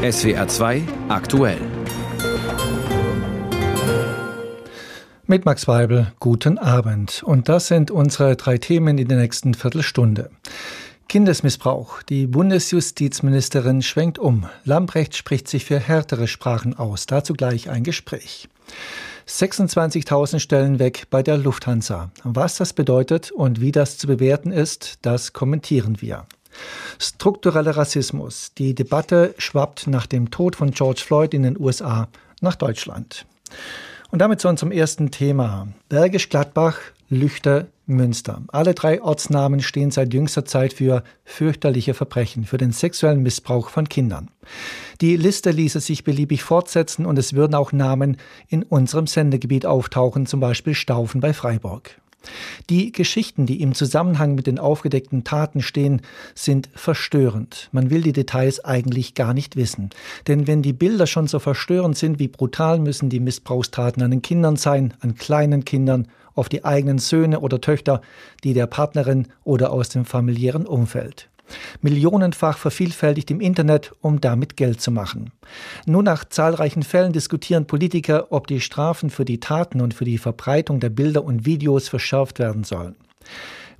[0.00, 1.58] SWR 2 aktuell.
[5.26, 7.22] Mit Max Weibel, guten Abend.
[7.22, 10.30] Und das sind unsere drei Themen in der nächsten Viertelstunde.
[11.10, 12.02] Kindesmissbrauch.
[12.02, 14.46] Die Bundesjustizministerin schwenkt um.
[14.64, 17.04] Lambrecht spricht sich für härtere Sprachen aus.
[17.04, 18.48] Dazu gleich ein Gespräch.
[19.28, 22.10] 26.000 Stellen weg bei der Lufthansa.
[22.24, 26.24] Was das bedeutet und wie das zu bewerten ist, das kommentieren wir.
[26.98, 28.52] Struktureller Rassismus.
[28.56, 32.08] Die Debatte schwappt nach dem Tod von George Floyd in den USA
[32.40, 33.26] nach Deutschland.
[34.10, 35.68] Und damit zu unserem ersten Thema.
[35.88, 38.42] Bergisch Gladbach, Lüchter, Münster.
[38.48, 43.88] Alle drei Ortsnamen stehen seit jüngster Zeit für fürchterliche Verbrechen, für den sexuellen Missbrauch von
[43.88, 44.30] Kindern.
[45.00, 48.16] Die Liste ließe sich beliebig fortsetzen und es würden auch Namen
[48.48, 52.00] in unserem Sendegebiet auftauchen, zum Beispiel Staufen bei Freiburg.
[52.68, 56.02] Die Geschichten, die im Zusammenhang mit den aufgedeckten Taten stehen,
[56.34, 57.68] sind verstörend.
[57.72, 59.90] Man will die Details eigentlich gar nicht wissen.
[60.28, 64.22] Denn wenn die Bilder schon so verstörend sind, wie brutal müssen die Missbrauchstaten an den
[64.22, 68.00] Kindern sein, an kleinen Kindern, auf die eigenen Söhne oder Töchter,
[68.44, 71.29] die der Partnerin oder aus dem familiären Umfeld
[71.80, 75.32] millionenfach vervielfältigt im Internet, um damit Geld zu machen.
[75.86, 80.18] Nur nach zahlreichen Fällen diskutieren Politiker, ob die Strafen für die Taten und für die
[80.18, 82.96] Verbreitung der Bilder und Videos verschärft werden sollen.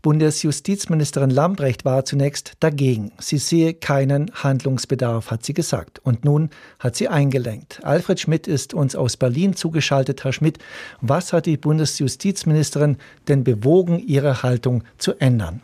[0.03, 3.13] Bundesjustizministerin Lambrecht war zunächst dagegen.
[3.19, 5.99] Sie sehe keinen Handlungsbedarf, hat sie gesagt.
[6.03, 7.81] Und nun hat sie eingelenkt.
[7.85, 10.25] Alfred Schmidt ist uns aus Berlin zugeschaltet.
[10.25, 10.59] Herr Schmidt,
[11.03, 12.97] was hat die Bundesjustizministerin
[13.29, 15.61] denn bewogen, ihre Haltung zu ändern?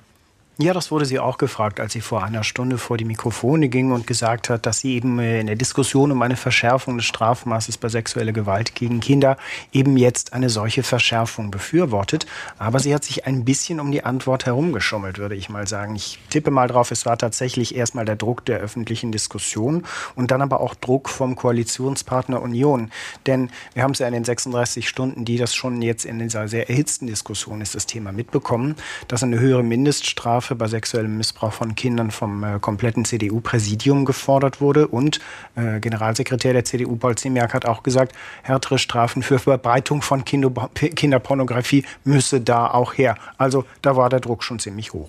[0.59, 3.93] Ja, das wurde sie auch gefragt, als sie vor einer Stunde vor die Mikrofone ging
[3.93, 7.77] und gesagt hat, dass sie eben äh, in der Diskussion um eine Verschärfung des Strafmaßes
[7.77, 9.37] bei sexueller Gewalt gegen Kinder
[9.71, 12.25] eben jetzt eine solche Verschärfung befürwortet.
[12.59, 15.95] Aber sie hat sich ein bisschen um die Antwort herumgeschummelt, würde ich mal sagen.
[15.95, 20.41] Ich tippe mal drauf, es war tatsächlich erstmal der Druck der öffentlichen Diskussion und dann
[20.41, 22.91] aber auch Druck vom Koalitionspartner Union.
[23.27, 26.49] Denn wir haben es ja in den 36 Stunden, die das schon jetzt in dieser
[26.49, 28.77] sehr erhitzten Diskussion ist, das Thema mitbekommen,
[29.07, 34.61] dass eine höhere Mindeststrafe Strafe bei sexuellem Missbrauch von Kindern vom äh, kompletten CDU-Präsidium gefordert
[34.61, 34.87] wurde.
[34.87, 35.19] Und
[35.57, 40.51] äh, Generalsekretär der CDU, Paul Ziemiak, hat auch gesagt, härtere Strafen für Verbreitung von Kinder
[40.75, 43.17] Kinderpornografie müsse da auch her.
[43.39, 45.09] Also da war der Druck schon ziemlich hoch.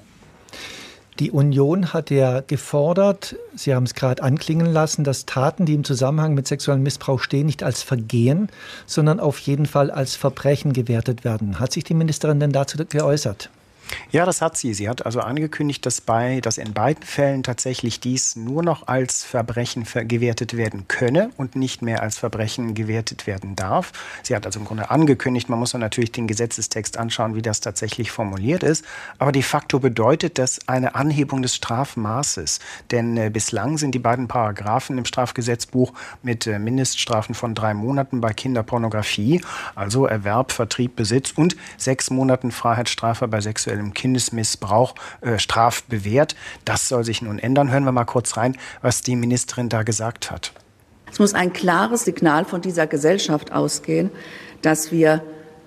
[1.19, 5.83] Die Union hat ja gefordert, Sie haben es gerade anklingen lassen, dass Taten, die im
[5.83, 8.49] Zusammenhang mit sexuellem Missbrauch stehen, nicht als Vergehen,
[8.85, 11.59] sondern auf jeden Fall als Verbrechen gewertet werden.
[11.59, 13.49] Hat sich die Ministerin denn dazu geäußert?
[14.11, 14.73] Ja, das hat sie.
[14.73, 19.23] Sie hat also angekündigt, dass, bei, dass in beiden Fällen tatsächlich dies nur noch als
[19.23, 23.91] Verbrechen gewertet werden könne und nicht mehr als Verbrechen gewertet werden darf.
[24.23, 27.59] Sie hat also im Grunde angekündigt, man muss dann natürlich den Gesetzestext anschauen, wie das
[27.59, 28.85] tatsächlich formuliert ist.
[29.19, 32.59] Aber de facto bedeutet das eine Anhebung des Strafmaßes.
[32.91, 35.93] Denn äh, bislang sind die beiden Paragraphen im Strafgesetzbuch
[36.23, 39.41] mit äh, Mindeststrafen von drei Monaten bei Kinderpornografie,
[39.75, 46.35] also Erwerb, Vertrieb, Besitz und sechs Monaten Freiheitsstrafe bei sexuellen sexuellem Kindesmissbrauch äh, strafbewehrt.
[46.65, 47.71] Das soll sich nun ändern.
[47.71, 50.51] Hören wir mal kurz rein, was die Ministerin da gesagt hat.
[51.11, 54.09] Es muss ein klares Signal von dieser Gesellschaft ausgehen,
[54.61, 55.23] dass wir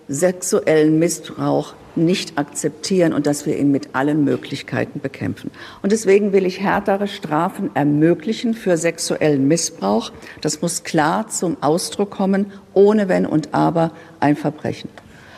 [0.08, 5.50] sexuellen Missbrauch nicht akzeptieren und dass wir ihn mit allen Möglichkeiten bekämpfen.
[5.82, 10.12] Und deswegen will ich härtere Strafen ermöglichen für sexuellen Missbrauch.
[10.40, 14.90] Das muss klar zum Ausdruck kommen, ohne Wenn und Aber ein Verbrechen.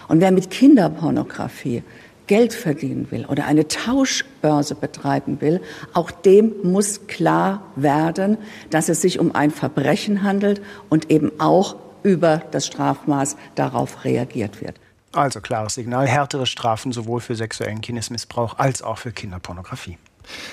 [0.09, 1.83] Und wer mit Kinderpornografie
[2.33, 5.61] Geld verdienen will oder eine Tauschbörse betreiben will,
[5.93, 8.39] auch dem muss klar werden,
[8.71, 14.63] dass es sich um ein Verbrechen handelt und eben auch über das Strafmaß darauf reagiert
[14.63, 14.81] wird.
[15.13, 19.99] Also klares Signal, härtere Strafen sowohl für sexuellen Kindesmissbrauch als auch für Kinderpornografie.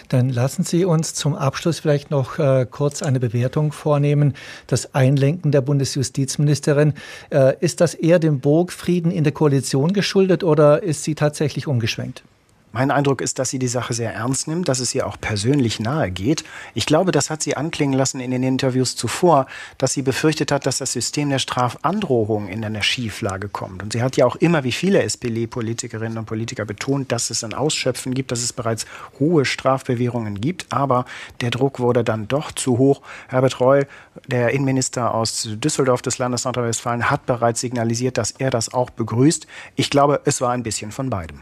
[0.09, 4.33] Dann lassen Sie uns zum Abschluss vielleicht noch äh, kurz eine Bewertung vornehmen.
[4.67, 6.93] Das Einlenken der Bundesjustizministerin,
[7.29, 12.23] äh, ist das eher dem Burgfrieden in der Koalition geschuldet oder ist sie tatsächlich umgeschwenkt?
[12.71, 15.79] Mein Eindruck ist, dass sie die Sache sehr ernst nimmt, dass es ihr auch persönlich
[15.79, 16.43] nahe geht.
[16.75, 19.47] Ich glaube, das hat sie anklingen lassen in den Interviews zuvor,
[19.79, 23.81] dass sie befürchtet hat, dass das System der Strafandrohung in eine Schieflage kommt.
[23.81, 27.55] Und sie hat ja auch immer, wie viele SPD-Politikerinnen und Politiker betont, dass es ein
[27.55, 28.85] Ausschöpfen gibt, dass es bereits
[29.19, 30.67] hohe Strafbewährungen gibt.
[30.71, 31.05] Aber
[31.41, 33.01] der Druck wurde dann doch zu hoch.
[33.29, 33.87] Herbert Reul,
[34.27, 39.47] der Innenminister aus Düsseldorf des Landes Nordrhein-Westfalen, hat bereits signalisiert, dass er das auch begrüßt.
[39.75, 41.41] Ich glaube, es war ein bisschen von beidem.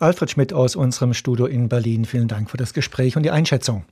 [0.00, 2.06] Alfred Schmidt aus unserem Studio in Berlin.
[2.06, 3.84] Vielen Dank für das Gespräch und die Einschätzung.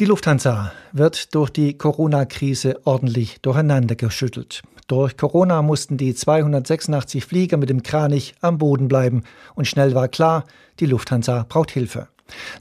[0.00, 4.62] Die Lufthansa wird durch die Corona-Krise ordentlich durcheinander geschüttelt.
[4.88, 9.22] Durch Corona mussten die 286 Flieger mit dem Kranich am Boden bleiben
[9.54, 10.44] und schnell war klar,
[10.80, 12.08] die Lufthansa braucht Hilfe.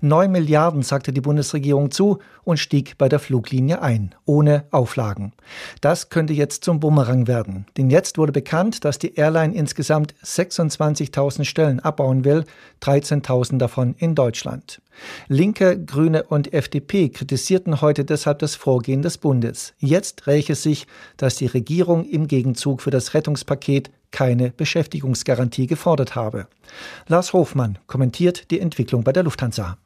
[0.02, 5.34] Neun Milliarden sagte die Bundesregierung zu und stieg bei der Fluglinie ein, ohne Auflagen.
[5.82, 7.66] Das könnte jetzt zum Bumerang werden.
[7.78, 12.46] Denn jetzt wurde bekannt, dass die Airline insgesamt 26.000 Stellen abbauen will,
[12.82, 14.82] 13.000 davon in Deutschland.
[15.28, 19.74] Linke, Grüne und FDP kritisierten heute deshalb das Vorgehen des Bundes.
[19.80, 26.48] Jetzt räche sich, dass die Regierung im Gegenzug für das Rettungspaket keine Beschäftigungsgarantie gefordert habe.
[27.08, 29.78] Lars Hofmann kommentiert die Entwicklung bei der Lufthansa.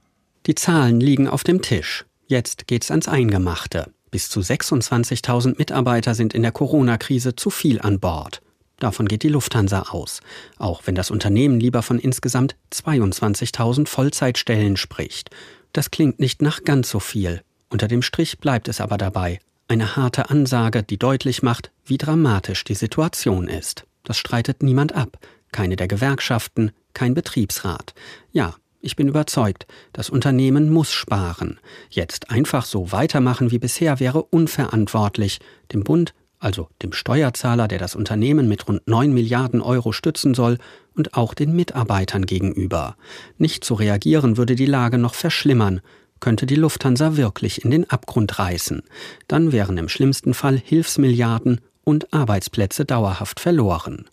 [0.46, 2.06] Die Zahlen liegen auf dem Tisch.
[2.28, 3.92] Jetzt geht's ans Eingemachte.
[4.12, 8.44] Bis zu 26.000 Mitarbeiter sind in der Corona-Krise zu viel an Bord.
[8.78, 10.22] Davon geht die Lufthansa aus,
[10.60, 15.32] auch wenn das Unternehmen lieber von insgesamt 22.000 Vollzeitstellen spricht.
[15.74, 17.42] Das klingt nicht nach ganz so viel.
[17.72, 19.40] Unter dem Strich bleibt es aber dabei.
[19.68, 23.86] Eine harte Ansage, die deutlich macht, wie dramatisch die Situation ist.
[24.04, 25.20] Das streitet niemand ab.
[25.52, 27.94] Keine der Gewerkschaften, kein Betriebsrat.
[28.32, 31.60] Ja, ich bin überzeugt, das Unternehmen muss sparen.
[31.90, 35.40] Jetzt einfach so weitermachen wie bisher wäre unverantwortlich.
[35.74, 40.58] Dem Bund also dem Steuerzahler, der das Unternehmen mit rund 9 Milliarden Euro stützen soll,
[40.96, 42.96] und auch den Mitarbeitern gegenüber.
[43.38, 45.82] Nicht zu reagieren würde die Lage noch verschlimmern,
[46.20, 48.84] könnte die Lufthansa wirklich in den Abgrund reißen.
[49.28, 54.06] Dann wären im schlimmsten Fall Hilfsmilliarden und Arbeitsplätze dauerhaft verloren.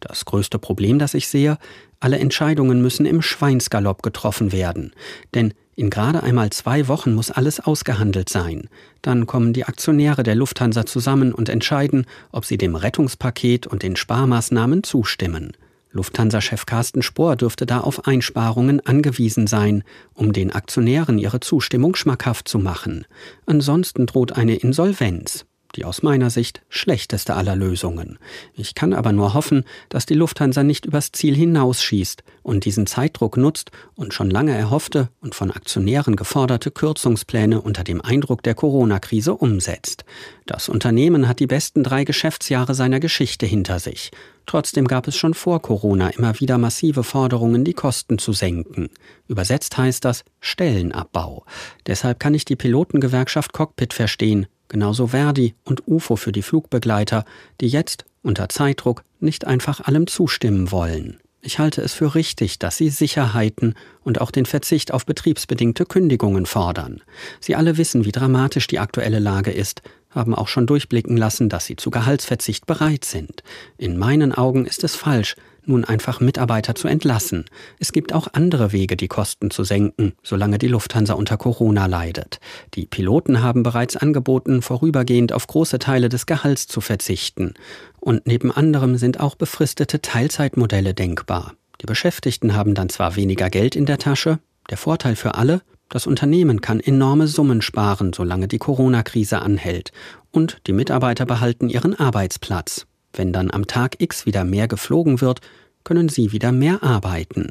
[0.00, 1.58] Das größte Problem, das ich sehe,
[2.00, 4.92] alle Entscheidungen müssen im Schweinsgalopp getroffen werden.
[5.34, 8.68] Denn in gerade einmal zwei Wochen muss alles ausgehandelt sein.
[9.02, 13.94] Dann kommen die Aktionäre der Lufthansa zusammen und entscheiden, ob sie dem Rettungspaket und den
[13.94, 15.52] Sparmaßnahmen zustimmen.
[15.90, 19.84] Lufthansa-Chef Carsten Spohr dürfte da auf Einsparungen angewiesen sein,
[20.14, 23.06] um den Aktionären ihre Zustimmung schmackhaft zu machen.
[23.46, 28.18] Ansonsten droht eine Insolvenz die aus meiner Sicht schlechteste aller Lösungen.
[28.54, 33.36] Ich kann aber nur hoffen, dass die Lufthansa nicht übers Ziel hinausschießt und diesen Zeitdruck
[33.36, 39.34] nutzt und schon lange erhoffte und von Aktionären geforderte Kürzungspläne unter dem Eindruck der Corona-Krise
[39.34, 40.04] umsetzt.
[40.46, 44.10] Das Unternehmen hat die besten drei Geschäftsjahre seiner Geschichte hinter sich.
[44.46, 48.88] Trotzdem gab es schon vor Corona immer wieder massive Forderungen, die Kosten zu senken.
[49.26, 51.44] Übersetzt heißt das Stellenabbau.
[51.86, 57.24] Deshalb kann ich die Pilotengewerkschaft Cockpit verstehen, genauso Verdi und UFO für die Flugbegleiter,
[57.60, 61.18] die jetzt unter Zeitdruck nicht einfach allem zustimmen wollen.
[61.40, 66.46] Ich halte es für richtig, dass sie Sicherheiten und auch den Verzicht auf betriebsbedingte Kündigungen
[66.46, 67.00] fordern.
[67.40, 71.66] Sie alle wissen, wie dramatisch die aktuelle Lage ist, haben auch schon durchblicken lassen, dass
[71.66, 73.42] sie zu Gehaltsverzicht bereit sind.
[73.76, 75.36] In meinen Augen ist es falsch,
[75.68, 77.44] nun einfach Mitarbeiter zu entlassen.
[77.78, 82.40] Es gibt auch andere Wege, die Kosten zu senken, solange die Lufthansa unter Corona leidet.
[82.74, 87.54] Die Piloten haben bereits angeboten, vorübergehend auf große Teile des Gehalts zu verzichten.
[88.00, 91.54] Und neben anderem sind auch befristete Teilzeitmodelle denkbar.
[91.80, 96.06] Die Beschäftigten haben dann zwar weniger Geld in der Tasche, der Vorteil für alle, das
[96.06, 99.92] Unternehmen kann enorme Summen sparen, solange die Corona-Krise anhält,
[100.30, 102.87] und die Mitarbeiter behalten ihren Arbeitsplatz.
[103.12, 105.40] Wenn dann am Tag X wieder mehr geflogen wird,
[105.84, 107.48] können sie wieder mehr arbeiten.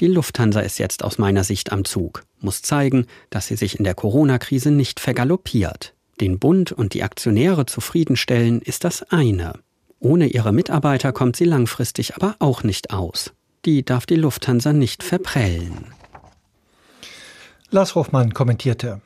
[0.00, 3.84] Die Lufthansa ist jetzt aus meiner Sicht am Zug, muss zeigen, dass sie sich in
[3.84, 5.94] der Corona-Krise nicht vergaloppiert.
[6.20, 9.54] Den Bund und die Aktionäre zufriedenstellen ist das eine.
[10.00, 13.32] Ohne ihre Mitarbeiter kommt sie langfristig aber auch nicht aus.
[13.64, 15.86] Die darf die Lufthansa nicht verprellen.
[17.70, 19.00] Lars Hofmann kommentierte.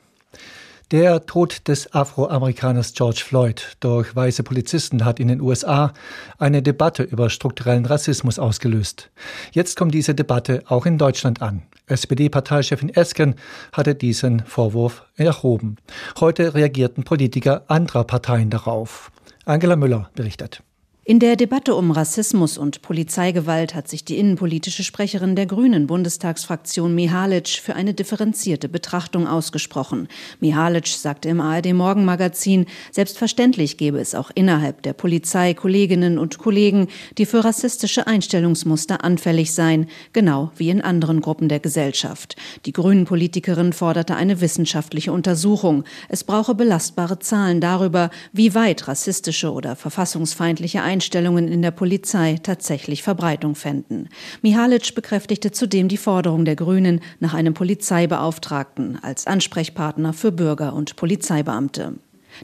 [0.93, 5.91] Der Tod des Afroamerikaners George Floyd durch weiße Polizisten hat in den USA
[6.37, 9.09] eine Debatte über strukturellen Rassismus ausgelöst.
[9.53, 11.63] Jetzt kommt diese Debatte auch in Deutschland an.
[11.87, 13.33] SPD-Parteichefin Esken
[13.71, 15.77] hatte diesen Vorwurf erhoben.
[16.19, 19.11] Heute reagierten Politiker anderer Parteien darauf.
[19.45, 20.61] Angela Müller berichtet.
[21.05, 26.95] In der Debatte um Rassismus und Polizeigewalt hat sich die innenpolitische Sprecherin der Grünen Bundestagsfraktion
[26.95, 30.07] Mihalic für eine differenzierte Betrachtung ausgesprochen.
[30.39, 36.87] Mihalic sagte im ARD Morgenmagazin, selbstverständlich gäbe es auch innerhalb der Polizei Kolleginnen und Kollegen,
[37.17, 42.37] die für rassistische Einstellungsmuster anfällig seien, genau wie in anderen Gruppen der Gesellschaft.
[42.65, 45.83] Die Grünen-Politikerin forderte eine wissenschaftliche Untersuchung.
[46.07, 53.01] Es brauche belastbare Zahlen darüber, wie weit rassistische oder verfassungsfeindliche Einstellungen in der Polizei tatsächlich
[53.01, 54.09] Verbreitung fänden.
[54.43, 60.95] Mihalic bekräftigte zudem die Forderung der Grünen nach einem Polizeibeauftragten als Ansprechpartner für Bürger und
[60.95, 61.95] Polizeibeamte.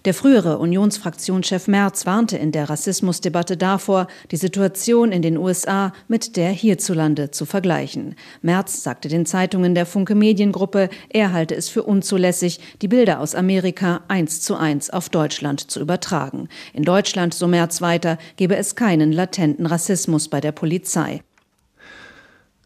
[0.05, 6.37] Der frühere Unionsfraktionschef Merz warnte in der Rassismusdebatte davor, die Situation in den USA mit
[6.37, 8.15] der hierzulande zu vergleichen.
[8.41, 13.35] Merz sagte den Zeitungen der Funke Mediengruppe, er halte es für unzulässig, die Bilder aus
[13.35, 16.49] Amerika eins zu eins auf Deutschland zu übertragen.
[16.73, 21.21] In Deutschland, so Merz weiter, gebe es keinen latenten Rassismus bei der Polizei.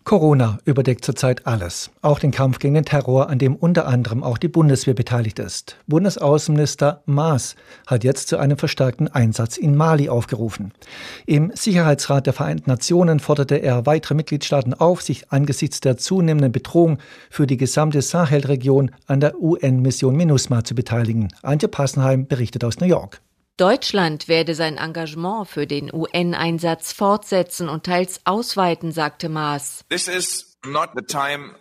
[0.06, 4.38] Corona überdeckt zurzeit alles, auch den Kampf gegen den Terror, an dem unter anderem auch
[4.38, 5.78] die Bundeswehr beteiligt ist.
[5.88, 7.56] Bundesaußenminister Maas
[7.88, 10.74] hat jetzt zu einem verstärkten Einsatz in Mali aufgerufen.
[11.26, 16.98] Im Sicherheitsrat der Vereinten Nationen forderte er weitere Mitgliedstaaten auf, sich angesichts der zunehmenden Bedrohung
[17.30, 21.30] für die gesamte Sahelregion an der UN-Mission MINUSMA zu beteiligen.
[21.44, 23.22] Antje Passenheim berichtet aus New York.
[23.58, 29.86] Deutschland werde sein Engagement für den UN-Einsatz fortsetzen und teils ausweiten, sagte Maas.
[29.90, 31.56] This is not the time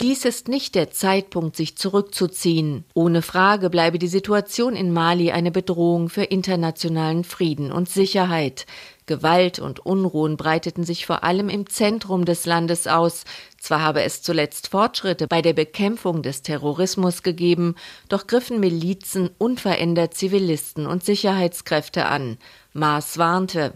[0.00, 2.84] dies ist nicht der Zeitpunkt, sich zurückzuziehen.
[2.94, 8.66] Ohne Frage bleibe die Situation in Mali eine Bedrohung für internationalen Frieden und Sicherheit.
[9.06, 13.24] Gewalt und Unruhen breiteten sich vor allem im Zentrum des Landes aus.
[13.64, 17.76] Zwar habe es zuletzt Fortschritte bei der Bekämpfung des Terrorismus gegeben,
[18.10, 22.36] doch griffen Milizen unverändert Zivilisten und Sicherheitskräfte an.
[22.74, 23.72] Maas warnte.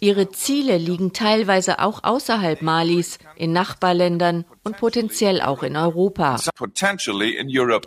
[0.00, 6.40] Ihre Ziele liegen teilweise auch außerhalb Malis, in Nachbarländern und potenziell auch in Europa.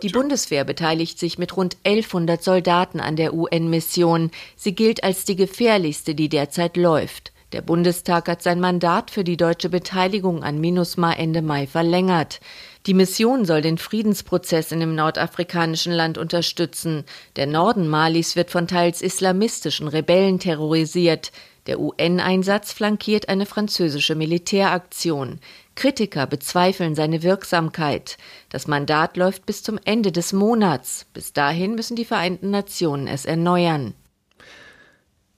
[0.02, 4.30] Die Bundeswehr beteiligt sich mit rund 1100 Soldaten an der UN-Mission.
[4.56, 7.34] Sie gilt als die gefährlichste, die derzeit läuft.
[7.52, 12.40] Der Bundestag hat sein Mandat für die deutsche Beteiligung an MINUSMA Ende Mai verlängert.
[12.86, 17.04] Die Mission soll den Friedensprozess in dem nordafrikanischen Land unterstützen.
[17.36, 21.30] Der Norden Malis wird von teils islamistischen Rebellen terrorisiert.
[21.68, 25.38] Der UN-Einsatz flankiert eine französische Militäraktion.
[25.76, 28.18] Kritiker bezweifeln seine Wirksamkeit.
[28.48, 31.06] Das Mandat läuft bis zum Ende des Monats.
[31.12, 33.94] Bis dahin müssen die Vereinten Nationen es erneuern.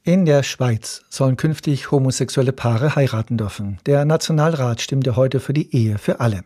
[0.09, 3.77] In der Schweiz sollen künftig homosexuelle Paare heiraten dürfen.
[3.85, 6.45] Der Nationalrat stimmte heute für die Ehe für alle.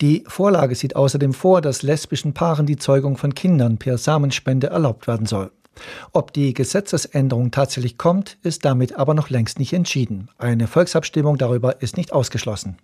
[0.00, 5.06] Die Vorlage sieht außerdem vor, dass lesbischen Paaren die Zeugung von Kindern per Samenspende erlaubt
[5.06, 5.52] werden soll.
[6.12, 10.28] Ob die Gesetzesänderung tatsächlich kommt, ist damit aber noch längst nicht entschieden.
[10.36, 12.78] Eine Volksabstimmung darüber ist nicht ausgeschlossen.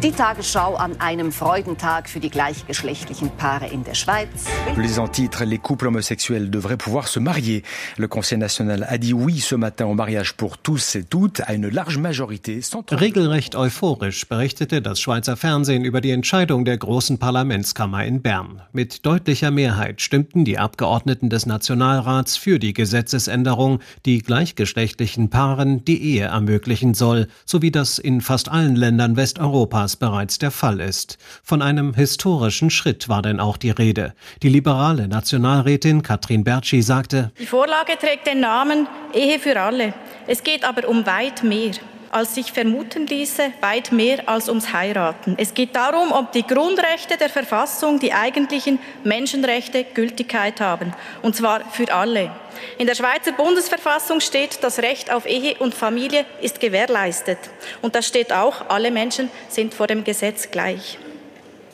[0.00, 4.46] Die Tagesschau an einem Freudentag für die gleichgeschlechtlichen Paare in der Schweiz.
[4.76, 7.64] Les en titre, les couples homosexuels devraient pouvoir se marier.
[7.96, 11.52] Le Conseil national a dit oui ce matin au mariage pour tous et toutes à
[11.52, 12.60] une large majorité.
[12.92, 18.62] Regelrecht euphorisch berichtete das Schweizer Fernsehen über die Entscheidung der großen Parlamentskammer in Bern.
[18.72, 26.00] Mit deutlicher Mehrheit stimmten die Abgeordneten des Nationalrats für die Gesetzesänderung, die gleichgeschlechtlichen Paaren die
[26.00, 30.80] Ehe ermöglichen soll, so wie das in fast allen Ländern Westeuropas Europas bereits der Fall
[30.80, 31.18] ist.
[31.42, 34.14] Von einem historischen Schritt war denn auch die Rede.
[34.42, 39.94] Die liberale Nationalrätin Katrin Bertschi sagte, Die Vorlage trägt den Namen Ehe für alle.
[40.26, 41.72] Es geht aber um weit mehr
[42.10, 45.34] als sich vermuten ließe, weit mehr als ums Heiraten.
[45.38, 50.94] Es geht darum, ob die Grundrechte der Verfassung, die eigentlichen Menschenrechte, Gültigkeit haben.
[51.22, 52.30] Und zwar für alle.
[52.78, 57.38] In der Schweizer Bundesverfassung steht, das Recht auf Ehe und Familie ist gewährleistet.
[57.82, 60.98] Und da steht auch, alle Menschen sind vor dem Gesetz gleich.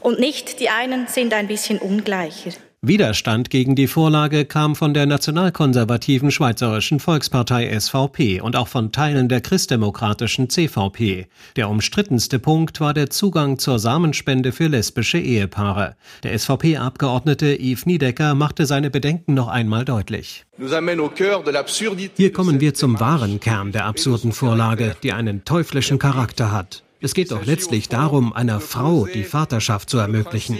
[0.00, 2.50] Und nicht die einen sind ein bisschen ungleicher.
[2.86, 9.30] Widerstand gegen die Vorlage kam von der nationalkonservativen Schweizerischen Volkspartei SVP und auch von Teilen
[9.30, 11.26] der christdemokratischen CVP.
[11.56, 15.96] Der umstrittenste Punkt war der Zugang zur Samenspende für lesbische Ehepaare.
[16.24, 20.44] Der SVP-Abgeordnete Yves Niedecker machte seine Bedenken noch einmal deutlich.
[20.58, 26.83] Hier kommen wir zum wahren Kern der absurden Vorlage, die einen teuflischen Charakter hat.
[27.00, 30.58] Es geht doch letztlich darum, einer Frau die Vaterschaft zu ermöglichen.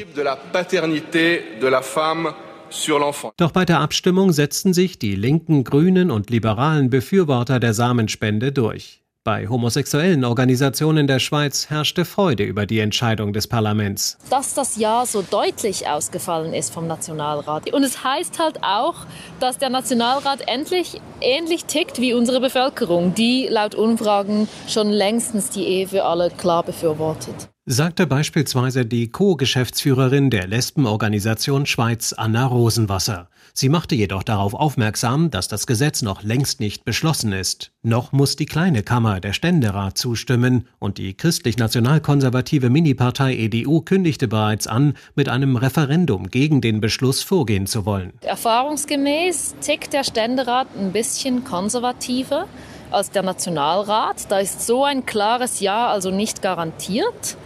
[3.36, 9.03] Doch bei der Abstimmung setzten sich die linken, grünen und liberalen Befürworter der Samenspende durch.
[9.24, 14.18] Bei homosexuellen Organisationen der Schweiz herrschte Freude über die Entscheidung des Parlaments.
[14.28, 17.72] Dass das Ja so deutlich ausgefallen ist vom Nationalrat.
[17.72, 19.06] Und es heißt halt auch,
[19.40, 25.64] dass der Nationalrat endlich ähnlich tickt wie unsere Bevölkerung, die laut Umfragen schon längstens die
[25.64, 33.30] Ehe für alle klar befürwortet sagte beispielsweise die Co-Geschäftsführerin der Lesbenorganisation Schweiz Anna Rosenwasser.
[33.56, 37.70] Sie machte jedoch darauf aufmerksam, dass das Gesetz noch längst nicht beschlossen ist.
[37.84, 44.66] Noch muss die kleine Kammer, der Ständerat, zustimmen und die christlich-nationalkonservative Minipartei EDU kündigte bereits
[44.66, 48.12] an, mit einem Referendum gegen den Beschluss vorgehen zu wollen.
[48.22, 52.48] Erfahrungsgemäß tickt der Ständerat ein bisschen konservativer
[52.90, 54.32] als der Nationalrat.
[54.32, 57.36] Da ist so ein klares Ja also nicht garantiert.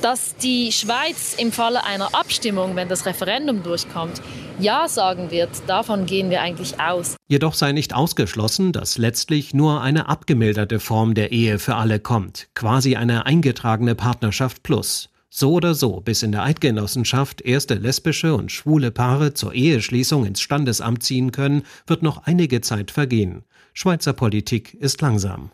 [0.00, 4.22] Dass die Schweiz im Falle einer Abstimmung, wenn das Referendum durchkommt,
[4.60, 7.16] Ja sagen wird, davon gehen wir eigentlich aus.
[7.28, 12.48] Jedoch sei nicht ausgeschlossen, dass letztlich nur eine abgemilderte Form der Ehe für alle kommt,
[12.54, 15.08] quasi eine eingetragene Partnerschaft plus.
[15.30, 20.42] So oder so, bis in der Eidgenossenschaft erste lesbische und schwule Paare zur Eheschließung ins
[20.42, 23.44] Standesamt ziehen können, wird noch einige Zeit vergehen.
[23.72, 25.52] Schweizer Politik ist langsam.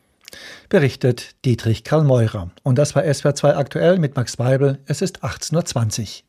[0.68, 2.50] Berichtet Dietrich Karl Meurer.
[2.64, 4.80] Und das war SWR 2 aktuell mit Max Weibel.
[4.86, 6.26] Es ist 18.20 Uhr.